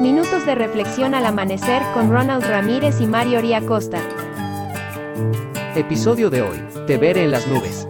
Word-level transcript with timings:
Minutos 0.00 0.46
de 0.46 0.54
reflexión 0.54 1.14
al 1.14 1.26
amanecer 1.26 1.82
con 1.92 2.10
Ronald 2.10 2.42
Ramírez 2.44 3.02
y 3.02 3.06
Mario 3.06 3.42
Costa. 3.66 3.98
Episodio 5.76 6.30
de 6.30 6.40
hoy. 6.40 6.56
Te 6.86 6.96
veré 6.96 7.24
en 7.24 7.30
las 7.30 7.46
nubes. 7.46 7.86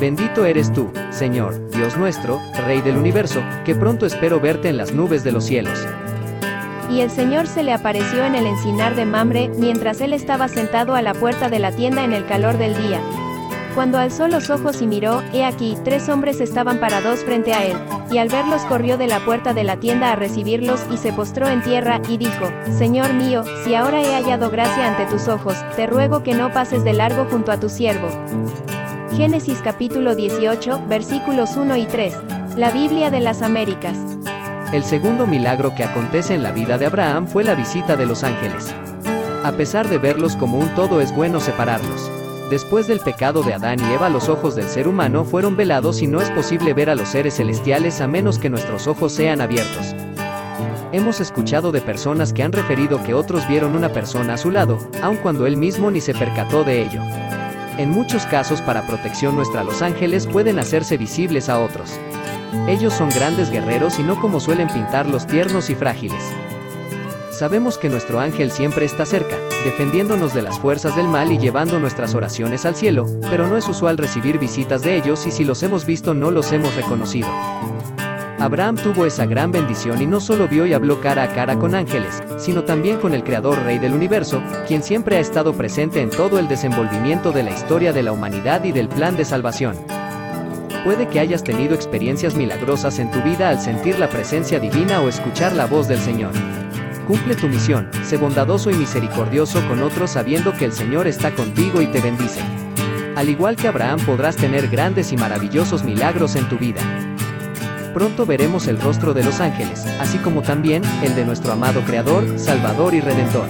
Bendito 0.00 0.46
eres 0.46 0.72
tú, 0.72 0.90
Señor, 1.10 1.68
Dios 1.68 1.98
nuestro, 1.98 2.40
Rey 2.66 2.80
del 2.80 2.96
universo, 2.96 3.42
que 3.66 3.74
pronto 3.74 4.06
espero 4.06 4.40
verte 4.40 4.70
en 4.70 4.78
las 4.78 4.92
nubes 4.92 5.22
de 5.22 5.32
los 5.32 5.44
cielos. 5.44 5.86
Y 6.90 7.00
el 7.00 7.10
Señor 7.10 7.46
se 7.46 7.62
le 7.62 7.74
apareció 7.74 8.24
en 8.24 8.36
el 8.36 8.46
encinar 8.46 8.96
de 8.96 9.04
Mamre, 9.04 9.50
mientras 9.50 10.00
él 10.00 10.14
estaba 10.14 10.48
sentado 10.48 10.94
a 10.94 11.02
la 11.02 11.12
puerta 11.12 11.50
de 11.50 11.58
la 11.58 11.72
tienda 11.72 12.04
en 12.04 12.14
el 12.14 12.24
calor 12.24 12.56
del 12.56 12.74
día. 12.74 13.02
Cuando 13.74 13.98
alzó 13.98 14.28
los 14.28 14.50
ojos 14.50 14.80
y 14.82 14.86
miró, 14.86 15.20
he 15.32 15.44
aquí, 15.44 15.76
tres 15.82 16.08
hombres 16.08 16.40
estaban 16.40 16.78
parados 16.78 17.20
frente 17.24 17.52
a 17.52 17.64
él, 17.64 17.76
y 18.08 18.18
al 18.18 18.28
verlos 18.28 18.62
corrió 18.62 18.96
de 18.96 19.08
la 19.08 19.18
puerta 19.24 19.52
de 19.52 19.64
la 19.64 19.78
tienda 19.78 20.12
a 20.12 20.16
recibirlos 20.16 20.80
y 20.92 20.96
se 20.96 21.12
postró 21.12 21.48
en 21.48 21.60
tierra, 21.60 22.00
y 22.08 22.16
dijo, 22.16 22.52
Señor 22.78 23.12
mío, 23.14 23.42
si 23.64 23.74
ahora 23.74 24.00
he 24.00 24.14
hallado 24.14 24.48
gracia 24.48 24.86
ante 24.86 25.06
tus 25.06 25.26
ojos, 25.26 25.56
te 25.74 25.88
ruego 25.88 26.22
que 26.22 26.34
no 26.34 26.52
pases 26.52 26.84
de 26.84 26.92
largo 26.92 27.26
junto 27.28 27.50
a 27.50 27.58
tu 27.58 27.68
siervo. 27.68 28.08
Génesis 29.16 29.60
capítulo 29.62 30.14
18, 30.14 30.82
versículos 30.88 31.56
1 31.56 31.76
y 31.76 31.86
3. 31.86 32.16
La 32.56 32.70
Biblia 32.70 33.10
de 33.10 33.20
las 33.20 33.42
Américas. 33.42 33.96
El 34.72 34.84
segundo 34.84 35.26
milagro 35.26 35.74
que 35.74 35.82
acontece 35.82 36.34
en 36.34 36.44
la 36.44 36.52
vida 36.52 36.78
de 36.78 36.86
Abraham 36.86 37.26
fue 37.26 37.42
la 37.42 37.56
visita 37.56 37.96
de 37.96 38.06
los 38.06 38.22
ángeles. 38.22 38.72
A 39.42 39.52
pesar 39.52 39.88
de 39.88 39.98
verlos 39.98 40.36
como 40.36 40.58
un 40.58 40.68
todo 40.76 41.00
es 41.00 41.14
bueno 41.14 41.40
separarlos. 41.40 42.13
Después 42.54 42.86
del 42.86 43.00
pecado 43.00 43.42
de 43.42 43.52
Adán 43.52 43.80
y 43.80 43.94
Eva 43.94 44.08
los 44.08 44.28
ojos 44.28 44.54
del 44.54 44.68
ser 44.68 44.86
humano 44.86 45.24
fueron 45.24 45.56
velados 45.56 46.00
y 46.02 46.06
no 46.06 46.20
es 46.20 46.30
posible 46.30 46.72
ver 46.72 46.88
a 46.88 46.94
los 46.94 47.08
seres 47.08 47.34
celestiales 47.34 48.00
a 48.00 48.06
menos 48.06 48.38
que 48.38 48.48
nuestros 48.48 48.86
ojos 48.86 49.12
sean 49.12 49.40
abiertos. 49.40 49.92
Hemos 50.92 51.18
escuchado 51.18 51.72
de 51.72 51.80
personas 51.80 52.32
que 52.32 52.44
han 52.44 52.52
referido 52.52 53.02
que 53.02 53.12
otros 53.12 53.48
vieron 53.48 53.74
una 53.74 53.88
persona 53.88 54.34
a 54.34 54.38
su 54.38 54.52
lado, 54.52 54.78
aun 55.02 55.16
cuando 55.16 55.48
él 55.48 55.56
mismo 55.56 55.90
ni 55.90 56.00
se 56.00 56.14
percató 56.14 56.62
de 56.62 56.82
ello. 56.82 57.02
En 57.76 57.90
muchos 57.90 58.24
casos 58.26 58.60
para 58.60 58.86
protección 58.86 59.34
nuestra 59.34 59.64
los 59.64 59.82
ángeles 59.82 60.28
pueden 60.28 60.60
hacerse 60.60 60.96
visibles 60.96 61.48
a 61.48 61.58
otros. 61.58 61.98
Ellos 62.68 62.94
son 62.94 63.08
grandes 63.08 63.50
guerreros 63.50 63.98
y 63.98 64.04
no 64.04 64.20
como 64.20 64.38
suelen 64.38 64.68
pintarlos 64.68 65.26
tiernos 65.26 65.70
y 65.70 65.74
frágiles. 65.74 66.22
Sabemos 67.44 67.76
que 67.76 67.90
nuestro 67.90 68.20
ángel 68.20 68.50
siempre 68.50 68.86
está 68.86 69.04
cerca, 69.04 69.36
defendiéndonos 69.66 70.32
de 70.32 70.40
las 70.40 70.58
fuerzas 70.58 70.96
del 70.96 71.08
mal 71.08 71.30
y 71.30 71.36
llevando 71.36 71.78
nuestras 71.78 72.14
oraciones 72.14 72.64
al 72.64 72.74
cielo, 72.74 73.04
pero 73.28 73.46
no 73.46 73.58
es 73.58 73.68
usual 73.68 73.98
recibir 73.98 74.38
visitas 74.38 74.80
de 74.80 74.96
ellos 74.96 75.26
y 75.26 75.30
si 75.30 75.44
los 75.44 75.62
hemos 75.62 75.84
visto 75.84 76.14
no 76.14 76.30
los 76.30 76.52
hemos 76.52 76.74
reconocido. 76.74 77.28
Abraham 78.38 78.76
tuvo 78.76 79.04
esa 79.04 79.26
gran 79.26 79.52
bendición 79.52 80.00
y 80.00 80.06
no 80.06 80.20
solo 80.20 80.48
vio 80.48 80.64
y 80.64 80.72
habló 80.72 81.02
cara 81.02 81.24
a 81.24 81.34
cara 81.34 81.58
con 81.58 81.74
ángeles, 81.74 82.22
sino 82.38 82.64
también 82.64 82.96
con 82.96 83.12
el 83.12 83.22
Creador 83.22 83.62
Rey 83.62 83.78
del 83.78 83.92
Universo, 83.92 84.42
quien 84.66 84.82
siempre 84.82 85.18
ha 85.18 85.20
estado 85.20 85.52
presente 85.52 86.00
en 86.00 86.08
todo 86.08 86.38
el 86.38 86.48
desenvolvimiento 86.48 87.30
de 87.30 87.42
la 87.42 87.50
historia 87.50 87.92
de 87.92 88.04
la 88.04 88.12
humanidad 88.12 88.64
y 88.64 88.72
del 88.72 88.88
plan 88.88 89.18
de 89.18 89.26
salvación. 89.26 89.76
Puede 90.82 91.08
que 91.08 91.20
hayas 91.20 91.44
tenido 91.44 91.74
experiencias 91.74 92.36
milagrosas 92.36 92.98
en 92.98 93.10
tu 93.10 93.20
vida 93.20 93.50
al 93.50 93.60
sentir 93.60 93.98
la 93.98 94.08
presencia 94.08 94.58
divina 94.58 95.02
o 95.02 95.10
escuchar 95.10 95.52
la 95.52 95.66
voz 95.66 95.88
del 95.88 95.98
Señor. 95.98 96.32
Cumple 97.06 97.34
tu 97.34 97.48
misión, 97.48 97.90
sé 98.02 98.16
bondadoso 98.16 98.70
y 98.70 98.74
misericordioso 98.74 99.60
con 99.68 99.82
otros 99.82 100.12
sabiendo 100.12 100.52
que 100.54 100.64
el 100.64 100.72
Señor 100.72 101.06
está 101.06 101.34
contigo 101.34 101.82
y 101.82 101.86
te 101.86 102.00
bendice. 102.00 102.40
Al 103.14 103.28
igual 103.28 103.56
que 103.56 103.68
Abraham 103.68 104.00
podrás 104.06 104.36
tener 104.36 104.68
grandes 104.68 105.12
y 105.12 105.16
maravillosos 105.16 105.84
milagros 105.84 106.34
en 106.34 106.48
tu 106.48 106.56
vida. 106.56 106.80
Pronto 107.92 108.24
veremos 108.24 108.66
el 108.68 108.80
rostro 108.80 109.12
de 109.12 109.22
los 109.22 109.40
ángeles, 109.40 109.84
así 110.00 110.16
como 110.18 110.42
también 110.42 110.82
el 111.02 111.14
de 111.14 111.26
nuestro 111.26 111.52
amado 111.52 111.82
Creador, 111.82 112.38
Salvador 112.38 112.94
y 112.94 113.00
Redentor. 113.00 113.48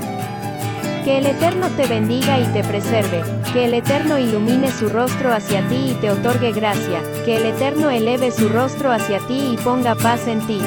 Que 1.04 1.18
el 1.18 1.26
Eterno 1.26 1.68
te 1.76 1.86
bendiga 1.86 2.40
y 2.40 2.44
te 2.46 2.64
preserve, 2.64 3.22
que 3.52 3.66
el 3.66 3.74
Eterno 3.74 4.18
ilumine 4.18 4.72
su 4.72 4.88
rostro 4.88 5.32
hacia 5.32 5.66
ti 5.68 5.92
y 5.92 5.94
te 6.00 6.10
otorgue 6.10 6.52
gracia, 6.52 7.02
que 7.24 7.36
el 7.36 7.46
Eterno 7.46 7.88
eleve 7.88 8.32
su 8.32 8.48
rostro 8.48 8.90
hacia 8.90 9.20
ti 9.20 9.54
y 9.54 9.56
ponga 9.62 9.94
paz 9.94 10.26
en 10.26 10.44
ti. 10.46 10.60